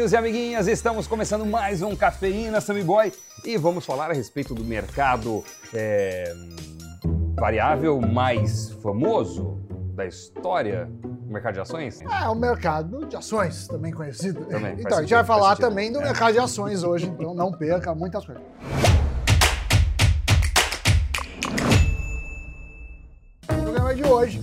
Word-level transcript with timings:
amiguinhos 0.00 0.12
e 0.12 0.16
amiguinhas, 0.16 0.66
estamos 0.66 1.06
começando 1.06 1.44
mais 1.44 1.82
um 1.82 1.94
Cafeína 1.94 2.58
Sammy 2.62 2.82
Boy 2.82 3.12
e 3.44 3.58
vamos 3.58 3.84
falar 3.84 4.10
a 4.10 4.14
respeito 4.14 4.54
do 4.54 4.64
mercado 4.64 5.44
é, 5.74 6.34
variável 7.34 8.00
mais 8.00 8.70
famoso 8.82 9.58
da 9.94 10.06
história 10.06 10.88
do 11.02 11.30
mercado 11.30 11.54
de 11.54 11.60
ações? 11.60 12.00
É, 12.00 12.28
o 12.28 12.34
mercado 12.34 13.04
de 13.04 13.14
ações, 13.14 13.68
também 13.68 13.92
conhecido. 13.92 14.46
Também, 14.46 14.74
então, 14.78 14.96
a 14.96 15.00
gente 15.02 15.12
vai 15.12 15.24
falar 15.24 15.56
também 15.56 15.92
do 15.92 16.00
É. 16.00 16.04
mercado 16.04 16.32
de 16.32 16.38
ações 16.38 16.82
hoje, 16.82 17.06
então 17.06 17.34
não 17.34 17.52
perca 17.52 17.94
muitas 17.94 18.24
coisas. 18.24 18.42
O 23.42 23.62
programa 23.62 23.94
de 23.94 24.04
hoje 24.04 24.42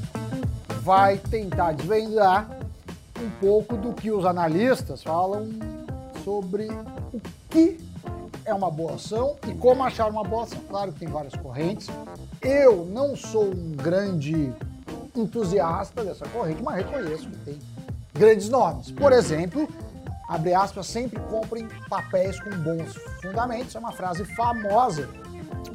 vai 0.84 1.18
tentar 1.18 1.72
desvendar 1.72 2.57
um 3.22 3.30
pouco 3.40 3.76
do 3.76 3.94
que 3.94 4.12
os 4.12 4.26
analistas 4.26 5.04
falam 5.04 5.50
sobre 6.24 6.68
o 7.14 7.22
que 7.50 7.80
é 8.46 8.54
uma 8.54 8.72
boa 8.72 8.96
ação 8.96 9.36
e 9.48 9.54
como 9.54 9.84
achar 9.84 10.10
uma 10.10 10.24
boa 10.24 10.44
ação. 10.44 10.60
Claro 10.70 10.94
que 10.94 11.00
tem 11.00 11.10
várias 11.10 11.36
correntes. 11.36 11.88
Eu 12.42 12.86
não 12.86 13.16
sou 13.16 13.46
um 13.46 13.76
grande 13.76 14.54
entusiasta 15.16 16.04
dessa 16.04 16.28
corrente, 16.30 16.62
mas 16.64 16.78
reconheço 16.78 17.30
que 17.30 17.38
tem 17.38 17.60
grandes 18.14 18.50
nomes. 18.50 18.92
Por 18.92 19.12
exemplo, 19.12 19.68
abre 20.30 20.54
aspas, 20.54 20.88
sempre 20.88 21.20
comprem 21.22 21.68
papéis 21.90 22.40
com 22.40 22.50
bons 22.52 22.96
fundamentos. 23.22 23.76
É 23.76 23.80
uma 23.80 23.92
frase 23.92 24.24
famosa 24.36 25.10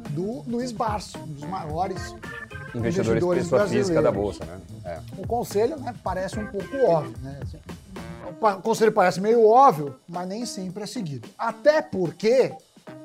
do 0.09 0.43
Luiz 0.47 0.71
Barsi, 0.71 1.17
um 1.17 1.27
dos 1.27 1.43
maiores 1.43 2.15
Investidores, 2.75 3.23
Investidores 3.23 3.43
pessoa 3.43 3.67
física 3.67 4.01
da 4.01 4.11
bolsa, 4.11 4.45
né? 4.45 4.59
É. 4.85 4.99
o 5.17 5.27
conselho 5.27 5.77
né, 5.77 5.93
parece 6.03 6.39
um 6.39 6.47
pouco 6.47 6.75
óbvio, 6.77 7.15
né? 7.21 7.39
Assim, 7.41 7.57
o 8.41 8.61
conselho 8.61 8.91
parece 8.91 9.21
meio 9.21 9.47
óbvio, 9.47 9.95
mas 10.07 10.27
nem 10.27 10.45
sempre 10.45 10.83
é 10.83 10.87
seguido. 10.87 11.29
Até 11.37 11.81
porque 11.81 12.51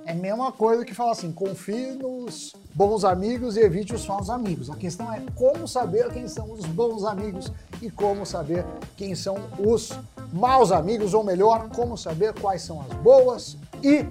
é 0.04 0.12
a 0.12 0.14
mesma 0.14 0.50
coisa 0.50 0.84
que 0.84 0.94
falar 0.94 1.12
assim, 1.12 1.30
confie 1.30 1.92
nos 1.92 2.54
bons 2.74 3.04
amigos 3.04 3.56
e 3.56 3.60
evite 3.60 3.94
os 3.94 4.04
falsos 4.04 4.30
amigos. 4.30 4.70
A 4.70 4.76
questão 4.76 5.12
é 5.12 5.22
como 5.34 5.68
saber 5.68 6.10
quem 6.10 6.26
são 6.26 6.50
os 6.50 6.64
bons 6.64 7.04
amigos 7.04 7.52
e 7.82 7.90
como 7.90 8.24
saber 8.24 8.64
quem 8.96 9.14
são 9.14 9.36
os 9.58 9.92
maus 10.32 10.72
amigos, 10.72 11.14
ou 11.14 11.22
melhor, 11.22 11.68
como 11.68 11.96
saber 11.96 12.32
quais 12.34 12.62
são 12.62 12.80
as 12.80 12.88
boas 12.98 13.56
e 13.82 14.06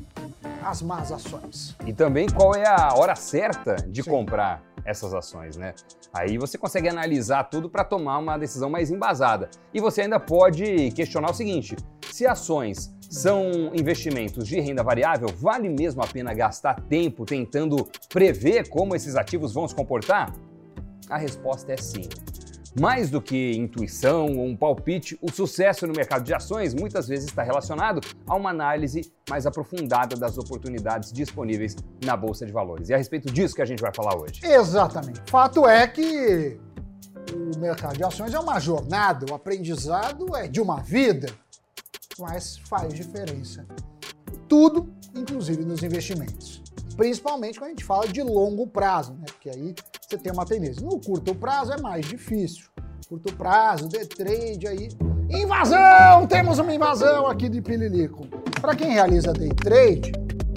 as 0.64 0.81
más 0.81 1.11
ações. 1.11 1.75
E 1.86 1.94
também 1.94 2.27
qual 2.30 2.53
é 2.55 2.67
a 2.67 2.94
hora 2.94 3.16
certa 3.16 3.75
de 3.75 4.03
Sim. 4.03 4.09
comprar 4.09 4.61
essas 4.88 5.13
ações, 5.13 5.57
né? 5.57 5.75
Aí 6.13 6.38
você 6.38 6.57
consegue 6.57 6.88
analisar 6.88 7.43
tudo 7.43 7.69
para 7.69 7.83
tomar 7.83 8.17
uma 8.17 8.38
decisão 8.38 8.69
mais 8.69 8.89
embasada. 8.89 9.49
E 9.73 9.81
você 9.81 10.02
ainda 10.02 10.19
pode 10.19 10.91
questionar 10.91 11.30
o 11.30 11.33
seguinte: 11.33 11.75
se 12.09 12.25
ações 12.25 12.95
são 13.02 13.71
investimentos 13.73 14.47
de 14.47 14.59
renda 14.59 14.81
variável, 14.83 15.27
vale 15.27 15.69
mesmo 15.69 16.02
a 16.02 16.08
pena 16.08 16.33
gastar 16.33 16.81
tempo 16.81 17.25
tentando 17.25 17.88
prever 18.09 18.69
como 18.69 18.95
esses 18.95 19.15
ativos 19.15 19.53
vão 19.53 19.67
se 19.67 19.75
comportar? 19.75 20.33
A 21.09 21.17
resposta 21.17 21.73
é 21.73 21.77
sim. 21.77 22.08
Mais 22.80 23.09
do 23.09 23.20
que 23.20 23.53
intuição 23.53 24.38
ou 24.38 24.45
um 24.45 24.56
palpite, 24.56 25.17
o 25.22 25.31
sucesso 25.31 25.88
no 25.88 25.94
mercado 25.94 26.23
de 26.23 26.33
ações 26.33 26.75
muitas 26.75 27.08
vezes 27.08 27.25
está 27.25 27.42
relacionado 27.42 28.02
a 28.28 28.36
uma 28.36 28.52
análise 28.52 29.11
mais 29.28 29.47
aprofundada 29.47 30.16
das 30.16 30.38
oportunidades 30.38 31.11
disponíveis 31.11 31.75
na 32.05 32.16
bolsa 32.16 32.45
de 32.45 32.52
valores. 32.52 32.89
E 32.89 32.92
é 32.92 32.95
a 32.95 32.98
respeito 32.98 33.31
disso 33.31 33.55
que 33.55 33.61
a 33.64 33.66
gente 33.66 33.81
vai 33.81 33.92
falar 33.94 34.16
hoje. 34.16 34.42
Exatamente. 34.44 35.22
Fato 35.28 35.67
é 35.67 35.88
que 35.88 36.59
o 37.33 37.59
mercado 37.59 37.98
de 37.98 38.03
ações 38.03 38.33
é 38.33 38.39
uma 38.39 38.59
jornada, 38.59 39.25
o 39.31 39.33
aprendizado 39.33 40.36
é 40.36 40.48
de 40.48 40.61
uma 40.61 40.80
vida, 40.80 41.33
mas 42.20 42.58
faz 42.59 42.94
diferença. 42.94 43.66
Tudo, 44.48 44.94
inclusive 45.16 45.66
nos 45.66 45.81
investimentos. 45.81 46.61
Principalmente 46.95 47.58
quando 47.58 47.67
a 47.67 47.72
gente 47.72 47.83
fala 47.83 48.08
de 48.08 48.22
longo 48.22 48.67
prazo, 48.67 49.14
né? 49.14 49.25
Porque 49.25 49.50
aí 49.50 49.75
você 50.08 50.18
tem 50.18 50.32
uma 50.32 50.45
tendência. 50.45 50.82
No 50.86 51.00
curto 51.02 51.36
prazo 51.36 51.73
é 51.73 51.82
mais 51.82 52.06
difícil. 52.06 52.70
Curto 53.10 53.34
prazo, 53.36 53.90
day 53.90 54.06
trade 54.06 54.66
aí. 54.66 54.90
Invasão! 55.30 56.26
Temos 56.28 56.60
uma 56.60 56.73
invasão 56.73 57.28
aqui 57.28 57.50
de 57.50 57.62
Pililico. 57.62 58.26
Para 58.62 58.73
quem 58.73 58.92
realiza 58.92 59.34
day 59.34 59.50
trade, 59.50 60.14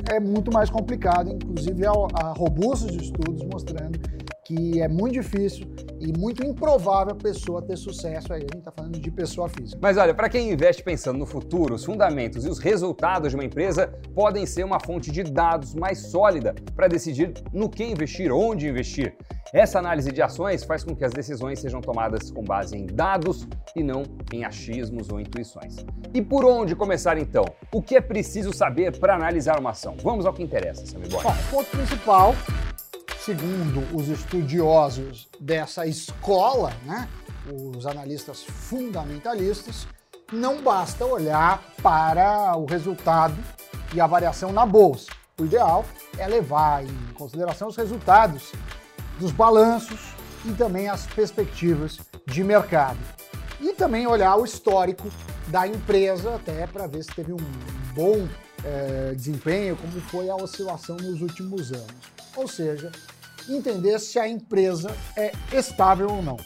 é 0.08 0.20
muito 0.20 0.52
mais 0.52 0.70
complicado, 0.70 1.30
inclusive 1.30 1.84
há, 1.84 1.92
há 2.14 2.32
robustos 2.32 2.94
estudos 2.94 3.42
mostrando 3.44 3.98
que 4.44 4.80
é 4.80 4.86
muito 4.86 5.14
difícil 5.14 5.66
e 6.00 6.18
muito 6.18 6.44
improvável 6.44 7.12
a 7.12 7.16
pessoa 7.16 7.60
ter 7.62 7.76
sucesso 7.76 8.32
aí. 8.32 8.40
A 8.40 8.54
gente 8.54 8.58
está 8.58 8.72
falando 8.72 8.98
de 8.98 9.10
pessoa 9.10 9.48
física. 9.48 9.78
Mas 9.80 9.96
olha, 9.96 10.14
para 10.14 10.28
quem 10.28 10.50
investe 10.50 10.82
pensando 10.82 11.18
no 11.18 11.26
futuro, 11.26 11.74
os 11.74 11.84
fundamentos 11.84 12.44
e 12.44 12.48
os 12.48 12.58
resultados 12.58 13.30
de 13.30 13.36
uma 13.36 13.44
empresa 13.44 13.92
podem 14.14 14.46
ser 14.46 14.64
uma 14.64 14.80
fonte 14.80 15.10
de 15.10 15.22
dados 15.22 15.74
mais 15.74 15.98
sólida 16.10 16.54
para 16.74 16.88
decidir 16.88 17.34
no 17.52 17.68
que 17.68 17.84
investir, 17.84 18.32
onde 18.32 18.66
investir. 18.68 19.14
Essa 19.52 19.80
análise 19.80 20.12
de 20.12 20.22
ações 20.22 20.62
faz 20.62 20.84
com 20.84 20.94
que 20.94 21.04
as 21.04 21.12
decisões 21.12 21.58
sejam 21.58 21.80
tomadas 21.80 22.30
com 22.30 22.42
base 22.42 22.76
em 22.76 22.86
dados 22.86 23.48
e 23.74 23.82
não 23.82 24.04
em 24.32 24.44
achismos 24.44 25.10
ou 25.10 25.20
intuições. 25.20 25.84
E 26.14 26.22
por 26.22 26.44
onde 26.44 26.76
começar 26.76 27.18
então? 27.18 27.44
O 27.72 27.82
que 27.82 27.96
é 27.96 28.00
preciso 28.00 28.52
saber 28.52 28.96
para 28.98 29.14
analisar 29.16 29.58
uma 29.58 29.70
ação? 29.70 29.96
Vamos 30.02 30.24
ao 30.24 30.32
que 30.32 30.42
interessa, 30.42 30.86
Sammy 30.86 31.08
Boy. 31.08 31.22
Bom, 31.24 31.34
ponto 31.50 31.70
principal, 31.70 32.34
segundo 33.24 33.84
os 33.94 34.08
estudiosos 34.08 35.28
dessa 35.38 35.86
escola, 35.86 36.72
né, 36.84 37.08
os 37.52 37.86
analistas 37.86 38.42
fundamentalistas, 38.42 39.86
não 40.32 40.62
basta 40.62 41.04
olhar 41.04 41.62
para 41.82 42.56
o 42.56 42.64
resultado 42.64 43.36
e 43.92 44.00
a 44.00 44.06
variação 44.06 44.52
na 44.52 44.64
bolsa. 44.64 45.10
O 45.38 45.44
ideal 45.44 45.84
é 46.16 46.26
levar 46.26 46.84
em 46.84 47.12
consideração 47.14 47.68
os 47.68 47.76
resultados 47.76 48.52
dos 49.18 49.32
balanços 49.32 50.00
e 50.44 50.52
também 50.52 50.88
as 50.88 51.06
perspectivas 51.06 51.98
de 52.26 52.42
mercado. 52.42 52.98
E 53.60 53.74
também 53.74 54.06
olhar 54.06 54.36
o 54.36 54.44
histórico 54.44 55.10
da 55.48 55.66
empresa 55.66 56.36
até 56.36 56.66
para 56.66 56.86
ver 56.86 57.02
se 57.02 57.10
teve 57.10 57.32
um 57.32 57.38
bom 57.94 58.26
eh, 58.64 59.12
desempenho, 59.14 59.76
como 59.76 60.00
foi 60.02 60.30
a 60.30 60.36
oscilação 60.36 60.96
nos 60.96 61.20
últimos 61.20 61.72
anos. 61.72 62.20
Ou 62.36 62.46
seja, 62.46 62.92
entender 63.48 63.98
se 63.98 64.18
a 64.18 64.28
empresa 64.28 64.94
é 65.16 65.32
estável 65.52 66.08
ou 66.10 66.22
não. 66.22 66.36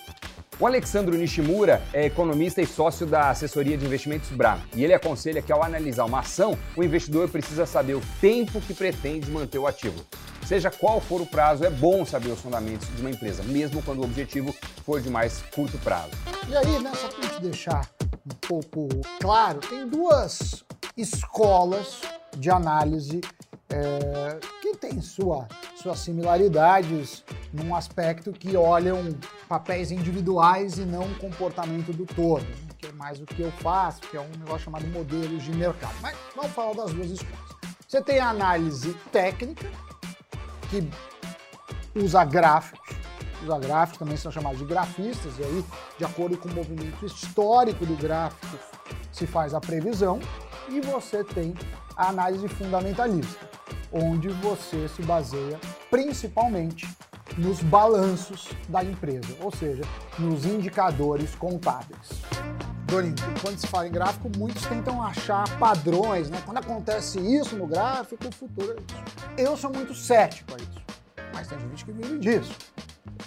O 0.60 0.66
Alexandro 0.66 1.16
Nishimura 1.16 1.82
é 1.92 2.06
economista 2.06 2.62
e 2.62 2.66
sócio 2.66 3.04
da 3.04 3.30
assessoria 3.30 3.76
de 3.76 3.84
investimentos 3.84 4.30
BRA. 4.30 4.56
E 4.74 4.84
ele 4.84 4.94
aconselha 4.94 5.42
que 5.42 5.50
ao 5.50 5.64
analisar 5.64 6.04
uma 6.04 6.20
ação, 6.20 6.56
o 6.76 6.84
investidor 6.84 7.28
precisa 7.28 7.66
saber 7.66 7.94
o 7.94 8.02
tempo 8.20 8.60
que 8.60 8.72
pretende 8.72 9.28
manter 9.32 9.58
o 9.58 9.66
ativo. 9.66 10.04
Seja 10.46 10.70
qual 10.70 11.00
for 11.00 11.20
o 11.20 11.26
prazo, 11.26 11.64
é 11.64 11.70
bom 11.70 12.04
saber 12.04 12.30
os 12.30 12.38
fundamentos 12.38 12.86
de 12.94 13.00
uma 13.00 13.10
empresa, 13.10 13.42
mesmo 13.42 13.82
quando 13.82 14.00
o 14.00 14.04
objetivo 14.04 14.54
for 14.84 15.00
de 15.00 15.10
mais 15.10 15.42
curto 15.54 15.76
prazo. 15.78 16.12
E 16.48 16.56
aí, 16.56 16.78
né, 16.78 16.92
só 16.94 17.08
para 17.08 17.38
deixar 17.40 17.90
um 18.24 18.34
pouco 18.46 18.88
claro, 19.20 19.58
tem 19.58 19.88
duas 19.88 20.62
escolas 20.96 22.02
de 22.36 22.50
análise 22.50 23.20
é, 23.70 24.38
que 24.62 24.76
têm 24.76 25.00
sua, 25.00 25.48
suas 25.84 25.98
similaridades 25.98 27.22
num 27.52 27.76
aspecto 27.76 28.32
que 28.32 28.56
olham 28.56 29.14
papéis 29.46 29.90
individuais 29.90 30.78
e 30.78 30.80
não 30.80 31.02
o 31.02 31.14
comportamento 31.16 31.92
do 31.92 32.06
todo, 32.06 32.46
que 32.78 32.86
é 32.86 32.92
mais 32.92 33.20
o 33.20 33.26
que 33.26 33.42
eu 33.42 33.52
faço, 33.52 34.00
que 34.00 34.16
é 34.16 34.20
um 34.20 34.30
negócio 34.38 34.60
chamado 34.60 34.86
modelos 34.86 35.42
de 35.42 35.52
mercado. 35.52 35.94
Mas 36.00 36.16
vamos 36.34 36.52
falar 36.52 36.72
das 36.72 36.90
duas 36.90 37.10
escolas. 37.10 37.38
Você 37.86 38.00
tem 38.00 38.18
a 38.18 38.30
análise 38.30 38.94
técnica, 39.12 39.70
que 40.70 40.88
usa 41.94 42.24
gráficos, 42.24 42.96
usa 43.42 43.58
gráficos, 43.58 43.98
também 43.98 44.16
são 44.16 44.32
chamados 44.32 44.60
de 44.60 44.64
grafistas, 44.64 45.38
e 45.38 45.44
aí, 45.44 45.64
de 45.98 46.04
acordo 46.06 46.38
com 46.38 46.48
o 46.48 46.54
movimento 46.54 47.04
histórico 47.04 47.84
do 47.84 47.94
gráfico, 47.94 48.58
se 49.12 49.26
faz 49.26 49.52
a 49.52 49.60
previsão, 49.60 50.18
e 50.70 50.80
você 50.80 51.22
tem 51.22 51.54
a 51.94 52.08
análise 52.08 52.48
fundamentalista, 52.48 53.50
onde 53.92 54.28
você 54.28 54.88
se 54.88 55.02
baseia 55.02 55.60
principalmente 55.94 56.88
nos 57.38 57.62
balanços 57.62 58.48
da 58.68 58.82
empresa, 58.82 59.28
ou 59.40 59.54
seja, 59.54 59.84
nos 60.18 60.44
indicadores 60.44 61.36
contábeis. 61.36 62.20
Dorinho, 62.84 63.14
quando 63.40 63.56
se 63.58 63.68
fala 63.68 63.86
em 63.86 63.92
gráfico, 63.92 64.28
muitos 64.36 64.66
tentam 64.66 65.00
achar 65.00 65.48
padrões, 65.56 66.28
né? 66.28 66.42
Quando 66.44 66.58
acontece 66.58 67.20
isso 67.20 67.54
no 67.54 67.68
gráfico, 67.68 68.26
o 68.26 68.32
futuro 68.32 68.72
é 68.72 68.74
isso. 68.74 69.04
Eu 69.38 69.56
sou 69.56 69.72
muito 69.72 69.94
cético 69.94 70.54
a 70.54 70.56
isso, 70.56 70.82
mas 71.32 71.46
tem 71.46 71.60
gente 71.60 71.84
que 71.84 71.92
vive 71.92 72.18
disso. 72.18 72.56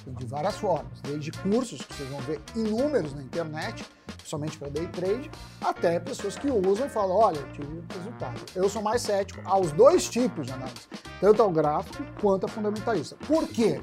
De 0.05 0.25
várias 0.25 0.57
formas, 0.57 0.99
desde 1.01 1.31
cursos 1.31 1.81
que 1.81 1.93
vocês 1.93 2.09
vão 2.09 2.19
ver 2.19 2.41
inúmeros 2.53 3.13
na 3.13 3.21
internet, 3.21 3.85
somente 4.27 4.57
para 4.57 4.69
day 4.69 4.87
trade, 4.87 5.31
até 5.61 5.99
pessoas 5.99 6.37
que 6.37 6.49
usam 6.49 6.85
e 6.85 6.89
falam, 6.89 7.15
olha, 7.15 7.41
tive 7.53 7.83
resultado. 7.95 8.41
Eu 8.53 8.69
sou 8.69 8.81
mais 8.81 9.01
cético 9.01 9.41
aos 9.45 9.71
dois 9.71 10.09
tipos 10.09 10.47
de 10.47 10.53
análise, 10.53 10.87
tanto 11.19 11.41
ao 11.41 11.49
gráfico 11.49 12.03
quanto 12.21 12.43
ao 12.43 12.49
fundamentalista. 12.49 13.15
Por 13.27 13.47
quê? 13.47 13.81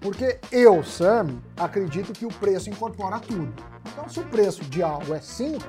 Porque 0.00 0.40
eu, 0.50 0.82
Sam, 0.82 1.40
acredito 1.56 2.12
que 2.12 2.24
o 2.24 2.30
preço 2.30 2.70
incorpora 2.70 3.20
tudo. 3.20 3.52
Então, 3.92 4.08
se 4.08 4.18
o 4.20 4.24
preço 4.24 4.64
de 4.64 4.82
algo 4.82 5.12
é 5.14 5.20
5 5.20 5.62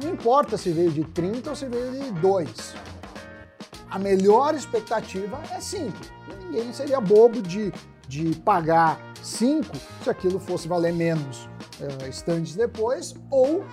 Não 0.00 0.12
importa 0.12 0.56
se 0.56 0.70
veio 0.70 0.92
de 0.92 1.02
30 1.02 1.50
ou 1.50 1.56
se 1.56 1.66
veio 1.66 1.90
de 1.90 2.12
2. 2.20 2.74
A 3.90 3.98
melhor 3.98 4.54
expectativa 4.54 5.40
é 5.50 5.60
5. 5.60 5.92
Ninguém 6.44 6.72
seria 6.72 7.00
bobo 7.00 7.42
de, 7.42 7.72
de 8.06 8.36
pagar 8.36 9.00
5 9.20 9.76
se 10.04 10.08
aquilo 10.08 10.38
fosse 10.38 10.68
valer 10.68 10.92
menos 10.92 11.48
uh, 11.80 12.08
instantes 12.08 12.54
depois, 12.54 13.14
ou, 13.30 13.64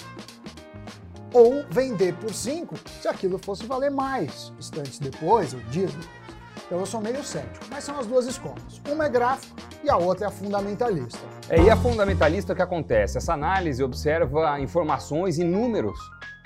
ou 1.33 1.65
vender 1.69 2.13
por 2.15 2.33
5 2.33 2.75
se 3.01 3.07
aquilo 3.07 3.37
fosse 3.37 3.65
valer 3.65 3.91
mais 3.91 4.51
instantes 4.57 4.99
depois, 4.99 5.53
ou 5.53 5.59
dias 5.71 5.91
depois. 5.93 6.25
Então 6.65 6.79
eu 6.79 6.85
sou 6.85 6.99
meio 6.99 7.23
cético. 7.23 7.65
Mas 7.69 7.83
são 7.83 7.99
as 7.99 8.07
duas 8.07 8.25
escolas. 8.25 8.81
Uma 8.89 9.05
é 9.05 9.09
gráfico 9.09 9.55
e 9.83 9.89
a 9.89 9.97
outra 9.97 10.25
é 10.25 10.27
a 10.27 10.31
fundamentalista. 10.31 11.19
É, 11.47 11.61
e 11.61 11.69
a 11.69 11.77
fundamentalista 11.77 12.53
o 12.53 12.55
que 12.55 12.61
acontece? 12.61 13.17
Essa 13.17 13.33
análise 13.33 13.83
observa 13.83 14.59
informações 14.59 15.37
e 15.37 15.43
números 15.43 15.97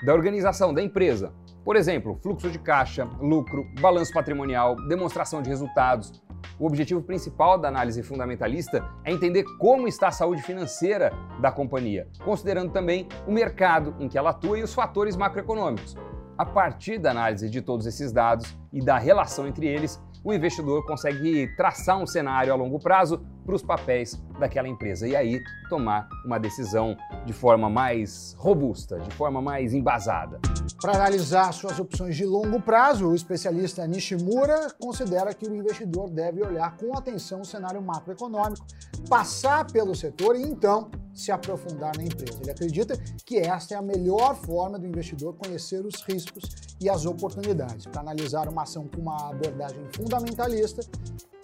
da 0.04 0.12
organização, 0.12 0.74
da 0.74 0.82
empresa. 0.82 1.32
Por 1.64 1.76
exemplo, 1.76 2.18
fluxo 2.22 2.50
de 2.50 2.58
caixa, 2.58 3.04
lucro, 3.20 3.64
balanço 3.80 4.12
patrimonial, 4.12 4.76
demonstração 4.88 5.40
de 5.40 5.48
resultados. 5.48 6.22
O 6.58 6.66
objetivo 6.66 7.02
principal 7.02 7.58
da 7.58 7.68
análise 7.68 8.02
fundamentalista 8.02 8.84
é 9.04 9.12
entender 9.12 9.44
como 9.58 9.88
está 9.88 10.08
a 10.08 10.12
saúde 10.12 10.42
financeira 10.42 11.12
da 11.40 11.50
companhia, 11.50 12.08
considerando 12.24 12.72
também 12.72 13.08
o 13.26 13.32
mercado 13.32 13.94
em 13.98 14.08
que 14.08 14.18
ela 14.18 14.30
atua 14.30 14.58
e 14.58 14.62
os 14.62 14.74
fatores 14.74 15.16
macroeconômicos. 15.16 15.96
A 16.36 16.44
partir 16.44 16.98
da 16.98 17.10
análise 17.10 17.50
de 17.50 17.60
todos 17.60 17.86
esses 17.86 18.12
dados 18.12 18.56
e 18.72 18.82
da 18.82 18.98
relação 18.98 19.46
entre 19.46 19.66
eles, 19.66 20.00
o 20.24 20.32
investidor 20.32 20.84
consegue 20.86 21.48
traçar 21.56 21.98
um 21.98 22.06
cenário 22.06 22.52
a 22.52 22.56
longo 22.56 22.78
prazo 22.78 23.22
para 23.50 23.56
os 23.56 23.62
papéis 23.62 24.22
daquela 24.38 24.68
empresa 24.68 25.08
e 25.08 25.16
aí 25.16 25.42
tomar 25.68 26.08
uma 26.24 26.38
decisão 26.38 26.96
de 27.26 27.32
forma 27.32 27.68
mais 27.68 28.36
robusta, 28.38 28.98
de 29.00 29.12
forma 29.14 29.42
mais 29.42 29.74
embasada. 29.74 30.40
Para 30.80 30.94
analisar 30.94 31.52
suas 31.52 31.78
opções 31.80 32.16
de 32.16 32.24
longo 32.24 32.60
prazo, 32.60 33.08
o 33.08 33.14
especialista 33.14 33.86
Nishimura 33.86 34.68
considera 34.78 35.34
que 35.34 35.48
o 35.48 35.54
investidor 35.54 36.08
deve 36.08 36.42
olhar 36.42 36.76
com 36.76 36.96
atenção 36.96 37.40
o 37.40 37.44
cenário 37.44 37.82
macroeconômico, 37.82 38.64
passar 39.08 39.66
pelo 39.66 39.96
setor 39.96 40.36
e 40.36 40.42
então 40.42 40.88
se 41.12 41.32
aprofundar 41.32 41.96
na 41.96 42.04
empresa. 42.04 42.38
Ele 42.40 42.52
acredita 42.52 42.96
que 43.26 43.36
esta 43.38 43.74
é 43.74 43.76
a 43.76 43.82
melhor 43.82 44.36
forma 44.36 44.78
do 44.78 44.86
investidor 44.86 45.34
conhecer 45.34 45.84
os 45.84 46.02
riscos 46.02 46.44
e 46.80 46.88
as 46.88 47.04
oportunidades. 47.04 47.84
Para 47.86 48.00
analisar 48.00 48.48
uma 48.48 48.62
ação 48.62 48.86
com 48.86 49.00
uma 49.00 49.30
abordagem 49.30 49.84
fundamentalista, 49.92 50.82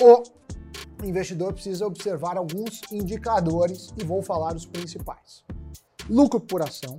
o 0.01 0.46
investidor 1.05 1.53
precisa 1.53 1.87
observar 1.87 2.37
alguns 2.37 2.81
indicadores 2.91 3.93
e 3.97 4.05
vou 4.05 4.23
falar 4.23 4.55
os 4.55 4.67
principais. 4.67 5.45
Lucro 6.09 6.41
por 6.41 6.63
ação, 6.63 6.97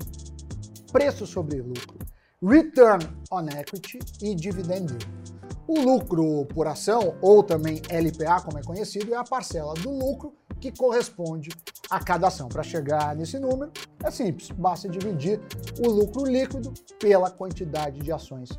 preço 0.92 1.26
sobre 1.26 1.62
lucro, 1.62 1.98
return 2.42 3.04
on 3.32 3.48
equity 3.50 4.00
e 4.22 4.36
dividend 4.36 4.92
yield. 4.92 5.28
O 5.68 5.82
lucro 5.82 6.46
por 6.46 6.66
ação, 6.66 7.18
ou 7.22 7.44
também 7.44 7.82
LPA, 7.90 8.42
como 8.42 8.58
é 8.58 8.64
conhecido, 8.64 9.14
é 9.14 9.18
a 9.18 9.24
parcela 9.24 9.74
do 9.74 9.90
lucro 9.90 10.34
que 10.62 10.72
corresponde 10.72 11.50
a 11.90 12.00
cada 12.00 12.28
ação. 12.28 12.48
Para 12.48 12.64
chegar 12.64 13.14
nesse 13.16 13.38
número, 13.38 13.72
é 14.02 14.10
simples, 14.10 14.50
basta 14.52 14.88
dividir 14.88 15.42
o 15.86 15.90
lucro 15.90 16.26
líquido 16.26 16.74
pela 17.00 17.30
quantidade 17.30 18.00
de 18.00 18.12
ações 18.12 18.50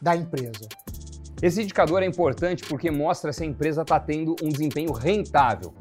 da 0.00 0.14
empresa. 0.14 0.68
Esse 1.42 1.62
indicador 1.62 2.02
é 2.02 2.06
importante 2.06 2.64
porque 2.64 2.90
mostra 2.90 3.32
se 3.32 3.42
a 3.42 3.46
empresa 3.46 3.82
está 3.82 3.98
tendo 3.98 4.34
um 4.42 4.48
desempenho 4.48 4.92
rentável. 4.92 5.74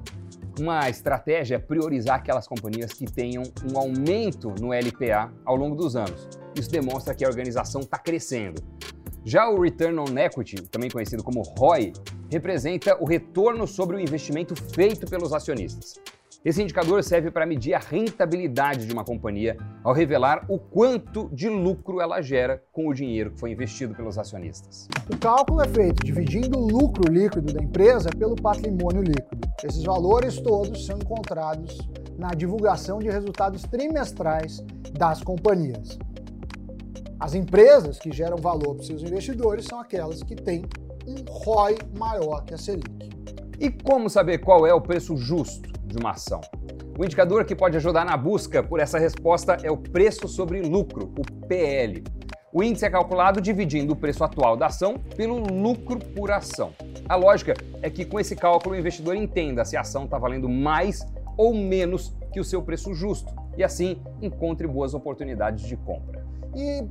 Uma 0.59 0.89
estratégia 0.89 1.55
é 1.55 1.59
priorizar 1.59 2.17
aquelas 2.17 2.47
companhias 2.47 2.93
que 2.93 3.05
tenham 3.05 3.43
um 3.71 3.77
aumento 3.77 4.53
no 4.59 4.73
LPA 4.73 5.31
ao 5.45 5.55
longo 5.55 5.75
dos 5.75 5.95
anos. 5.95 6.27
Isso 6.55 6.69
demonstra 6.69 7.15
que 7.15 7.25
a 7.25 7.27
organização 7.27 7.81
está 7.81 7.97
crescendo. 7.97 8.61
Já 9.25 9.49
o 9.49 9.61
Return 9.61 9.97
on 9.99 10.17
Equity, 10.17 10.61
também 10.63 10.89
conhecido 10.89 11.23
como 11.23 11.41
ROI, 11.41 11.93
representa 12.29 13.01
o 13.01 13.05
retorno 13.05 13.65
sobre 13.65 13.95
o 13.95 13.99
investimento 13.99 14.53
feito 14.73 15.07
pelos 15.07 15.33
acionistas. 15.33 15.95
Esse 16.45 16.61
indicador 16.61 17.01
serve 17.05 17.31
para 17.31 17.45
medir 17.45 17.73
a 17.73 17.79
rentabilidade 17.79 18.85
de 18.85 18.91
uma 18.91 19.05
companhia 19.05 19.55
ao 19.81 19.93
revelar 19.93 20.43
o 20.49 20.59
quanto 20.59 21.29
de 21.31 21.47
lucro 21.47 22.01
ela 22.01 22.21
gera 22.21 22.61
com 22.73 22.89
o 22.89 22.93
dinheiro 22.93 23.31
que 23.31 23.39
foi 23.39 23.51
investido 23.51 23.95
pelos 23.95 24.17
acionistas. 24.17 24.89
O 25.09 25.17
cálculo 25.17 25.61
é 25.61 25.67
feito 25.69 26.03
dividindo 26.05 26.59
o 26.59 26.67
lucro 26.67 27.09
líquido 27.09 27.53
da 27.53 27.63
empresa 27.63 28.09
pelo 28.09 28.35
patrimônio 28.35 29.01
líquido. 29.01 29.47
Esses 29.63 29.83
valores 29.83 30.37
todos 30.41 30.85
são 30.85 30.97
encontrados 30.97 31.77
na 32.17 32.31
divulgação 32.31 32.99
de 32.99 33.09
resultados 33.09 33.61
trimestrais 33.61 34.61
das 34.91 35.23
companhias. 35.23 35.97
As 37.21 37.35
empresas 37.35 37.99
que 37.99 38.11
geram 38.11 38.35
valor 38.35 38.75
para 38.75 38.83
seus 38.83 39.01
investidores 39.01 39.63
são 39.63 39.79
aquelas 39.79 40.21
que 40.21 40.35
têm 40.35 40.65
um 41.07 41.23
ROI 41.25 41.77
maior 41.97 42.43
que 42.43 42.53
a 42.53 42.57
Selic. 42.57 43.09
E 43.57 43.71
como 43.71 44.09
saber 44.09 44.39
qual 44.39 44.67
é 44.67 44.73
o 44.73 44.81
preço 44.81 45.15
justo 45.15 45.71
de 45.93 45.99
uma 45.99 46.11
ação? 46.11 46.41
O 46.97 47.05
indicador 47.05 47.45
que 47.45 47.55
pode 47.55 47.77
ajudar 47.77 48.05
na 48.05 48.17
busca 48.17 48.61
por 48.61 48.79
essa 48.79 48.99
resposta 48.99 49.57
é 49.63 49.71
o 49.71 49.77
preço 49.77 50.27
sobre 50.27 50.61
lucro, 50.61 51.13
o 51.17 51.47
PL. 51.47 52.03
O 52.51 52.61
índice 52.61 52.85
é 52.85 52.89
calculado 52.89 53.39
dividindo 53.39 53.93
o 53.93 53.95
preço 53.95 54.23
atual 54.23 54.57
da 54.57 54.67
ação 54.67 54.95
pelo 55.15 55.39
lucro 55.39 55.97
por 55.99 56.29
ação. 56.31 56.73
A 57.07 57.15
lógica 57.15 57.53
é 57.81 57.89
que 57.89 58.05
com 58.05 58.19
esse 58.19 58.35
cálculo 58.35 58.75
o 58.75 58.77
investidor 58.77 59.15
entenda 59.15 59.63
se 59.63 59.77
a 59.77 59.81
ação 59.81 60.05
está 60.05 60.17
valendo 60.17 60.49
mais 60.49 61.05
ou 61.37 61.53
menos 61.53 62.13
que 62.31 62.39
o 62.39 62.43
seu 62.43 62.61
preço 62.61 62.93
justo 62.93 63.33
e 63.57 63.63
assim 63.63 64.01
encontre 64.21 64.67
boas 64.67 64.93
oportunidades 64.93 65.65
de 65.65 65.77
compra. 65.77 66.23
E 66.55 66.83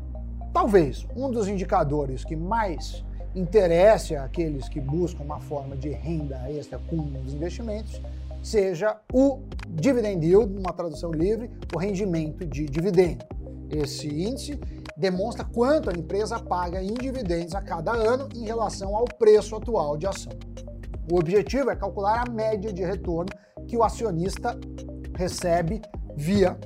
Talvez 0.52 1.06
um 1.16 1.30
dos 1.30 1.48
indicadores 1.48 2.24
que 2.24 2.36
mais 2.36 3.02
interesse 3.34 4.14
àqueles 4.14 4.68
que 4.68 4.78
buscam 4.78 5.24
uma 5.24 5.40
forma 5.40 5.74
de 5.74 5.88
renda 5.88 6.38
extra 6.50 6.78
com 6.78 6.96
os 7.24 7.32
investimentos 7.32 8.00
seja 8.42 8.98
o 9.12 9.42
dividend 9.68 10.24
yield, 10.26 10.52
numa 10.52 10.72
tradução 10.72 11.10
livre, 11.10 11.50
o 11.74 11.78
rendimento 11.78 12.44
de 12.44 12.66
dividendo. 12.66 13.24
Esse 13.70 14.08
índice 14.08 14.58
demonstra 14.96 15.44
quanto 15.44 15.88
a 15.88 15.92
empresa 15.92 16.38
paga 16.38 16.82
em 16.82 16.94
dividendos 16.94 17.54
a 17.54 17.62
cada 17.62 17.92
ano 17.92 18.28
em 18.34 18.44
relação 18.44 18.94
ao 18.94 19.04
preço 19.04 19.56
atual 19.56 19.96
de 19.96 20.06
ação. 20.06 20.32
O 21.10 21.18
objetivo 21.18 21.70
é 21.70 21.76
calcular 21.76 22.24
a 22.26 22.30
média 22.30 22.72
de 22.72 22.82
retorno 22.82 23.30
que 23.66 23.76
o 23.76 23.82
acionista 23.82 24.58
recebe 25.16 25.80
via 26.16 26.58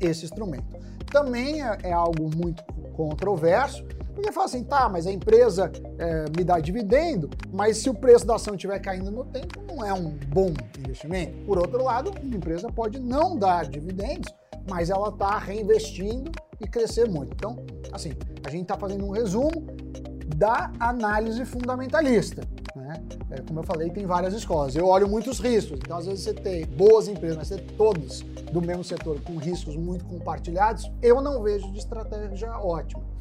esse 0.00 0.24
instrumento. 0.24 0.76
Também 1.12 1.62
é, 1.62 1.78
é 1.84 1.92
algo 1.92 2.28
muito 2.36 2.64
controverso, 2.94 3.84
porque 4.16 4.32
fala 4.32 4.46
assim, 4.46 4.64
tá, 4.64 4.88
mas 4.88 5.06
a 5.06 5.12
empresa 5.12 5.70
é, 5.98 6.24
me 6.34 6.42
dá 6.42 6.58
dividendo, 6.58 7.28
mas 7.52 7.76
se 7.76 7.90
o 7.90 7.94
preço 7.94 8.26
da 8.26 8.36
ação 8.36 8.54
estiver 8.54 8.78
caindo 8.78 9.10
no 9.10 9.26
tempo, 9.26 9.62
não 9.68 9.84
é 9.84 9.92
um 9.92 10.16
bom 10.28 10.54
investimento. 10.78 11.36
Por 11.44 11.58
outro 11.58 11.84
lado, 11.84 12.10
uma 12.22 12.34
empresa 12.34 12.72
pode 12.72 12.98
não 12.98 13.38
dar 13.38 13.66
dividendos, 13.66 14.32
mas 14.70 14.88
ela 14.88 15.10
está 15.10 15.38
reinvestindo 15.38 16.32
e 16.58 16.66
crescer 16.66 17.06
muito. 17.06 17.34
Então, 17.34 17.62
assim, 17.92 18.14
a 18.42 18.48
gente 18.48 18.62
está 18.62 18.76
fazendo 18.78 19.04
um 19.04 19.10
resumo 19.10 19.66
da 20.34 20.72
análise 20.80 21.44
fundamentalista. 21.44 22.42
Né? 22.74 22.94
É, 23.32 23.42
como 23.42 23.60
eu 23.60 23.64
falei, 23.64 23.90
tem 23.90 24.06
várias 24.06 24.32
escolas. 24.32 24.74
Eu 24.74 24.86
olho 24.86 25.06
muitos 25.06 25.38
riscos, 25.38 25.78
então 25.78 25.98
às 25.98 26.06
vezes 26.06 26.24
você 26.24 26.32
tem 26.32 26.64
boas 26.64 27.06
empresas, 27.06 27.36
mas 27.36 27.48
você 27.48 27.58
tem 27.58 27.76
todas 27.76 28.22
do 28.50 28.62
mesmo 28.62 28.82
setor 28.82 29.20
com 29.20 29.36
riscos 29.36 29.76
muito 29.76 30.06
compartilhados, 30.06 30.90
eu 31.02 31.20
não 31.20 31.42
vejo 31.42 31.70
de 31.70 31.78
estratégia 31.80 32.58
ótima. 32.58 33.15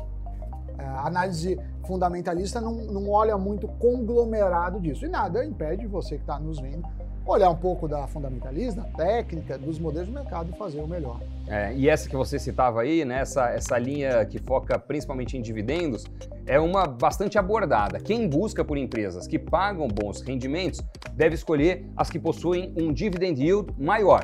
É, 0.78 0.84
a 0.84 1.08
análise 1.08 1.60
fundamentalista 1.86 2.60
não, 2.60 2.74
não 2.74 3.10
olha 3.10 3.38
muito 3.38 3.68
conglomerado 3.68 4.80
disso. 4.80 5.06
E 5.06 5.10
nada 5.10 5.44
impede 5.46 5.86
você 5.88 6.16
que 6.16 6.22
está 6.22 6.40
nos 6.40 6.60
vendo 6.60 6.86
olhar 7.26 7.50
um 7.50 7.56
pouco 7.56 7.88
da 7.88 8.06
fundamentalista, 8.08 8.82
da 8.82 8.88
técnica, 8.90 9.58
dos 9.58 9.80
modelos 9.80 10.08
de 10.08 10.14
mercado 10.14 10.52
e 10.54 10.58
fazer 10.58 10.80
o 10.80 10.88
melhor. 10.88 11.20
É, 11.48 11.74
e 11.74 11.90
essa 11.90 12.08
que 12.08 12.16
você 12.16 12.38
citava 12.38 12.82
aí, 12.82 13.04
né, 13.04 13.22
essa, 13.22 13.50
essa 13.50 13.78
linha 13.78 14.24
que 14.26 14.38
foca 14.40 14.78
principalmente 14.78 15.36
em 15.36 15.42
dividendos, 15.42 16.06
é 16.46 16.60
uma 16.60 16.86
bastante 16.86 17.38
abordada. 17.38 18.00
Quem 18.00 18.28
busca 18.28 18.64
por 18.64 18.78
empresas 18.78 19.28
que 19.28 19.40
pagam 19.40 19.88
bons 19.88 20.22
rendimentos 20.22 20.82
deve 21.14 21.36
escolher 21.36 21.90
as 21.98 22.10
que 22.10 22.20
possuem 22.20 22.74
um 22.78 22.94
dividend 22.94 23.42
yield 23.42 23.74
maior. 23.78 24.22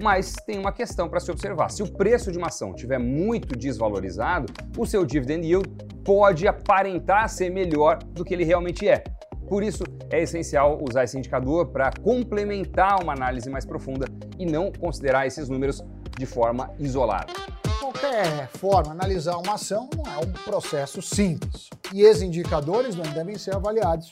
Mas 0.00 0.34
tem 0.46 0.58
uma 0.58 0.72
questão 0.72 1.08
para 1.08 1.20
se 1.20 1.30
observar: 1.30 1.70
se 1.70 1.82
o 1.82 1.90
preço 1.90 2.30
de 2.30 2.38
uma 2.38 2.48
ação 2.48 2.70
estiver 2.70 2.98
muito 2.98 3.56
desvalorizado, 3.56 4.52
o 4.76 4.86
seu 4.86 5.04
dividend 5.04 5.46
yield 5.46 5.68
pode 6.04 6.46
aparentar 6.46 7.28
ser 7.28 7.50
melhor 7.50 7.98
do 7.98 8.24
que 8.24 8.34
ele 8.34 8.44
realmente 8.44 8.88
é. 8.88 9.02
Por 9.48 9.62
isso, 9.62 9.84
é 10.10 10.22
essencial 10.22 10.78
usar 10.82 11.04
esse 11.04 11.16
indicador 11.16 11.66
para 11.66 11.90
complementar 12.02 13.00
uma 13.02 13.12
análise 13.12 13.48
mais 13.48 13.64
profunda 13.64 14.06
e 14.38 14.44
não 14.44 14.72
considerar 14.72 15.26
esses 15.26 15.48
números 15.48 15.84
de 16.18 16.26
forma 16.26 16.72
isolada. 16.78 17.32
Qualquer 17.78 18.48
forma, 18.48 18.92
analisar 18.92 19.36
uma 19.36 19.54
ação 19.54 19.88
não 19.96 20.12
é 20.12 20.18
um 20.18 20.32
processo 20.44 21.00
simples. 21.00 21.70
E 21.94 22.02
esses 22.02 22.22
indicadores 22.22 22.96
não 22.96 23.04
devem 23.04 23.38
ser 23.38 23.54
avaliados 23.54 24.10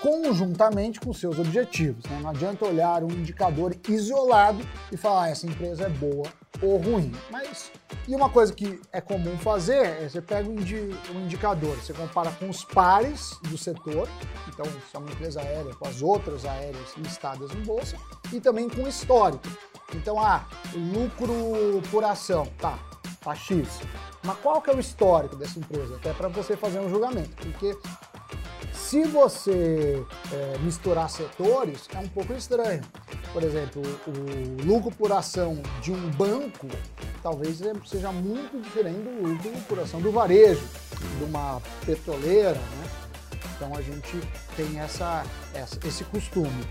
conjuntamente 0.00 1.00
com 1.00 1.12
seus 1.12 1.38
objetivos. 1.38 2.04
Né? 2.04 2.18
Não 2.22 2.30
adianta 2.30 2.64
olhar 2.64 3.02
um 3.02 3.10
indicador 3.10 3.74
isolado 3.88 4.66
e 4.92 4.96
falar 4.96 5.24
ah, 5.24 5.28
essa 5.28 5.46
empresa 5.46 5.84
é 5.84 5.88
boa 5.88 6.26
ou 6.62 6.76
ruim. 6.78 7.12
Mas 7.30 7.70
E 8.08 8.14
uma 8.14 8.28
coisa 8.28 8.52
que 8.52 8.80
é 8.92 9.00
comum 9.00 9.36
fazer 9.38 9.84
é 9.84 10.08
você 10.08 10.20
pega 10.20 10.48
um, 10.48 10.54
indi 10.54 10.94
indicador, 11.14 11.76
você 11.76 11.92
compara 11.92 12.30
com 12.32 12.48
os 12.48 12.64
pares 12.64 13.38
do 13.42 13.58
setor, 13.58 14.08
então 14.48 14.64
se 14.64 14.96
é 14.96 14.98
uma 14.98 15.10
empresa 15.10 15.40
aérea 15.40 15.74
com 15.74 15.86
as 15.86 16.02
outras 16.02 16.44
aéreas 16.44 16.94
listadas 16.96 17.50
em 17.52 17.62
bolsa, 17.62 17.96
e 18.32 18.40
também 18.40 18.68
com 18.68 18.82
o 18.82 18.88
histórico. 18.88 19.46
Então, 19.94 20.20
ah, 20.20 20.46
lucro 20.74 21.80
por 21.90 22.04
ação, 22.04 22.46
tá, 22.58 22.78
tá 23.20 23.34
X. 23.34 23.80
Mas 24.22 24.36
qual 24.38 24.60
que 24.60 24.70
é 24.70 24.74
o 24.74 24.80
histórico 24.80 25.36
dessa 25.36 25.58
empresa? 25.58 25.96
Até 25.96 26.12
para 26.12 26.28
você 26.28 26.56
fazer 26.56 26.80
um 26.80 26.90
julgamento, 26.90 27.30
porque 27.36 27.76
se 28.86 29.02
você 29.02 30.00
é, 30.32 30.58
misturar 30.58 31.10
setores, 31.10 31.88
é 31.92 31.98
um 31.98 32.06
pouco 32.06 32.32
estranho. 32.32 32.82
Por 33.32 33.42
exemplo, 33.42 33.82
o 34.06 34.64
lucro 34.64 34.92
por 34.92 35.10
ação 35.10 35.60
de 35.82 35.90
um 35.90 36.10
banco 36.10 36.68
talvez 37.20 37.58
seja 37.84 38.12
muito 38.12 38.62
diferente 38.62 39.00
do 39.00 39.28
lucro 39.28 39.50
por 39.68 39.80
ação 39.80 40.00
do 40.00 40.12
varejo, 40.12 40.62
de 41.18 41.24
uma 41.24 41.60
petroleira, 41.84 42.52
né? 42.52 43.06
Então 43.56 43.74
a 43.74 43.82
gente 43.82 44.20
tem 44.54 44.78
essa, 44.78 45.24
essa, 45.52 45.78
esse 45.84 46.04
costume. 46.04 46.64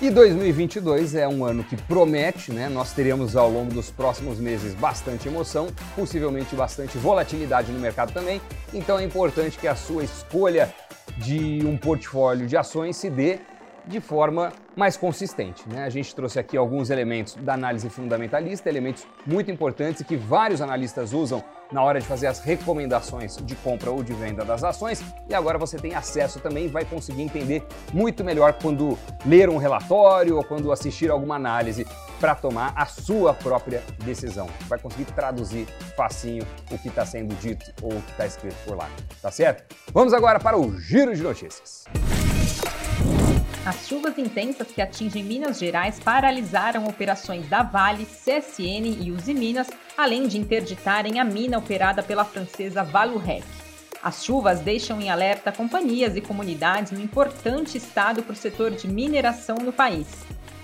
E 0.00 0.10
2022 0.10 1.14
é 1.14 1.28
um 1.28 1.44
ano 1.44 1.62
que 1.62 1.76
promete, 1.76 2.50
né? 2.52 2.68
Nós 2.68 2.92
teremos 2.92 3.36
ao 3.36 3.50
longo 3.50 3.72
dos 3.72 3.90
próximos 3.90 4.38
meses 4.38 4.74
bastante 4.74 5.28
emoção, 5.28 5.68
possivelmente 5.94 6.56
bastante 6.56 6.98
volatilidade 6.98 7.70
no 7.70 7.78
mercado 7.78 8.12
também. 8.12 8.40
Então 8.72 8.98
é 8.98 9.04
importante 9.04 9.58
que 9.58 9.68
a 9.68 9.76
sua 9.76 10.02
escolha 10.02 10.74
de 11.18 11.64
um 11.66 11.76
portfólio 11.76 12.46
de 12.46 12.56
ações 12.56 12.96
se 12.96 13.10
dê 13.10 13.38
de 13.86 14.00
forma 14.00 14.52
mais 14.76 14.96
consistente. 14.96 15.68
Né? 15.68 15.84
A 15.84 15.90
gente 15.90 16.14
trouxe 16.14 16.38
aqui 16.38 16.56
alguns 16.56 16.90
elementos 16.90 17.34
da 17.36 17.54
análise 17.54 17.88
fundamentalista, 17.90 18.68
elementos 18.68 19.06
muito 19.26 19.50
importantes 19.50 20.02
que 20.02 20.16
vários 20.16 20.60
analistas 20.60 21.12
usam 21.12 21.42
na 21.70 21.82
hora 21.82 22.00
de 22.00 22.06
fazer 22.06 22.26
as 22.26 22.38
recomendações 22.38 23.36
de 23.38 23.54
compra 23.56 23.90
ou 23.90 24.02
de 24.02 24.12
venda 24.12 24.44
das 24.44 24.62
ações. 24.62 25.02
E 25.28 25.34
agora 25.34 25.58
você 25.58 25.78
tem 25.78 25.94
acesso 25.94 26.38
também, 26.38 26.68
vai 26.68 26.84
conseguir 26.84 27.22
entender 27.22 27.66
muito 27.92 28.22
melhor 28.22 28.52
quando 28.54 28.98
ler 29.24 29.48
um 29.48 29.56
relatório 29.56 30.36
ou 30.36 30.44
quando 30.44 30.70
assistir 30.70 31.10
alguma 31.10 31.36
análise 31.36 31.86
para 32.22 32.36
tomar 32.36 32.72
a 32.76 32.86
sua 32.86 33.34
própria 33.34 33.82
decisão. 34.04 34.48
Vai 34.68 34.78
conseguir 34.78 35.06
traduzir 35.06 35.66
facinho 35.96 36.46
o 36.70 36.78
que 36.78 36.86
está 36.86 37.04
sendo 37.04 37.34
dito 37.34 37.72
ou 37.82 37.92
o 37.92 38.00
que 38.00 38.10
está 38.12 38.24
escrito 38.24 38.54
por 38.64 38.76
lá. 38.76 38.88
Tá 39.20 39.28
certo? 39.32 39.74
Vamos 39.92 40.14
agora 40.14 40.38
para 40.38 40.56
o 40.56 40.78
giro 40.78 41.12
de 41.16 41.20
notícias. 41.20 41.82
As 43.66 43.88
chuvas 43.88 44.16
intensas 44.18 44.68
que 44.68 44.80
atingem 44.80 45.24
Minas 45.24 45.58
Gerais 45.58 45.98
paralisaram 45.98 46.86
operações 46.86 47.48
da 47.48 47.64
Vale, 47.64 48.06
CSN 48.06 49.00
e 49.00 49.10
Uzi 49.10 49.34
Minas, 49.34 49.66
além 49.98 50.28
de 50.28 50.38
interditarem 50.38 51.18
a 51.18 51.24
mina 51.24 51.58
operada 51.58 52.04
pela 52.04 52.24
francesa 52.24 52.84
Valurec. 52.84 53.44
As 54.00 54.24
chuvas 54.24 54.60
deixam 54.60 55.00
em 55.00 55.10
alerta 55.10 55.50
companhias 55.50 56.14
e 56.14 56.20
comunidades 56.20 56.92
no 56.92 57.00
importante 57.00 57.76
estado 57.76 58.22
para 58.22 58.32
o 58.32 58.36
setor 58.36 58.70
de 58.70 58.86
mineração 58.86 59.56
no 59.56 59.72
país. 59.72 60.06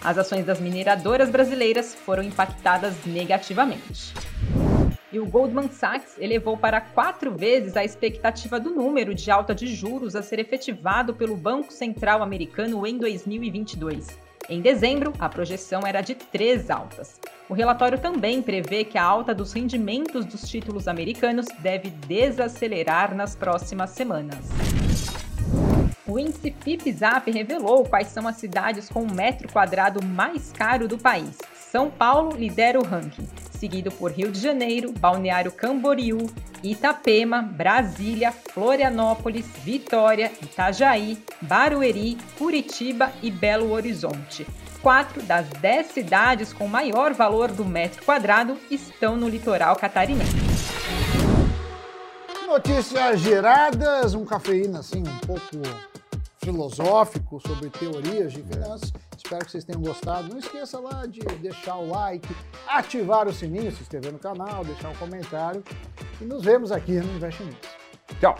As 0.02 0.16
ações 0.16 0.46
das 0.46 0.60
mineradoras 0.60 1.28
brasileiras 1.28 1.94
foram 1.94 2.22
impactadas 2.22 2.94
negativamente. 3.04 4.14
E 5.10 5.18
o 5.18 5.26
Goldman 5.26 5.68
Sachs 5.68 6.18
elevou 6.18 6.56
para 6.56 6.80
quatro 6.80 7.34
vezes 7.34 7.76
a 7.76 7.84
expectativa 7.84 8.60
do 8.60 8.70
número 8.70 9.14
de 9.14 9.30
alta 9.30 9.54
de 9.54 9.66
juros 9.66 10.14
a 10.14 10.22
ser 10.22 10.38
efetivado 10.38 11.14
pelo 11.14 11.36
Banco 11.36 11.72
Central 11.72 12.22
Americano 12.22 12.86
em 12.86 12.98
2022. 12.98 14.06
Em 14.50 14.60
dezembro, 14.60 15.12
a 15.18 15.28
projeção 15.28 15.82
era 15.86 16.00
de 16.00 16.14
três 16.14 16.70
altas. 16.70 17.20
O 17.48 17.54
relatório 17.54 17.98
também 17.98 18.40
prevê 18.40 18.84
que 18.84 18.96
a 18.96 19.04
alta 19.04 19.34
dos 19.34 19.52
rendimentos 19.52 20.24
dos 20.24 20.48
títulos 20.48 20.86
americanos 20.86 21.46
deve 21.58 21.90
desacelerar 21.90 23.14
nas 23.14 23.34
próximas 23.34 23.90
semanas. 23.90 24.38
O 26.08 26.18
índice 26.18 26.54
FIPZAP 26.62 27.30
revelou 27.30 27.84
quais 27.84 28.08
são 28.08 28.26
as 28.26 28.36
cidades 28.36 28.88
com 28.88 29.02
o 29.02 29.14
metro 29.14 29.46
quadrado 29.52 30.02
mais 30.02 30.50
caro 30.50 30.88
do 30.88 30.96
país. 30.96 31.36
São 31.70 31.90
Paulo 31.90 32.34
lidera 32.34 32.80
o 32.80 32.82
ranking, 32.82 33.28
seguido 33.50 33.90
por 33.90 34.10
Rio 34.10 34.32
de 34.32 34.40
Janeiro, 34.40 34.90
Balneário 34.90 35.52
Camboriú, 35.52 36.26
Itapema, 36.62 37.42
Brasília, 37.42 38.32
Florianópolis, 38.32 39.44
Vitória, 39.62 40.32
Itajaí, 40.42 41.22
Barueri, 41.42 42.16
Curitiba 42.38 43.12
e 43.22 43.30
Belo 43.30 43.70
Horizonte. 43.70 44.46
Quatro 44.80 45.22
das 45.24 45.46
dez 45.60 45.88
cidades 45.88 46.54
com 46.54 46.66
maior 46.66 47.12
valor 47.12 47.52
do 47.52 47.66
metro 47.66 48.02
quadrado 48.02 48.56
estão 48.70 49.14
no 49.14 49.28
litoral 49.28 49.76
catarinense. 49.76 50.48
Notícias 52.46 53.20
geradas, 53.20 54.14
um 54.14 54.24
cafeína 54.24 54.78
assim 54.78 55.02
um 55.02 55.26
pouco 55.26 55.97
filosófico 56.48 57.38
sobre 57.46 57.68
teorias 57.68 58.32
de 58.32 58.42
finanças. 58.42 58.92
Espero 59.14 59.44
que 59.44 59.50
vocês 59.50 59.64
tenham 59.64 59.82
gostado. 59.82 60.28
Não 60.28 60.38
esqueça 60.38 60.80
lá 60.80 61.04
de 61.04 61.20
deixar 61.20 61.76
o 61.76 61.88
like, 61.88 62.26
ativar 62.66 63.28
o 63.28 63.32
sininho, 63.32 63.70
se 63.70 63.82
inscrever 63.82 64.12
no 64.12 64.18
canal, 64.18 64.64
deixar 64.64 64.88
um 64.88 64.96
comentário. 64.96 65.62
E 66.20 66.24
nos 66.24 66.42
vemos 66.42 66.72
aqui 66.72 66.92
no 66.92 67.16
Investimentos. 67.16 67.68
Tchau! 68.18 68.38